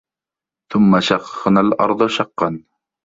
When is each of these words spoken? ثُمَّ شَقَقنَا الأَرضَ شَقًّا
ثُمَّ 0.73 0.99
شَقَقنَا 0.99 1.59
الأَرضَ 1.61 2.07
شَقًّا 2.07 2.63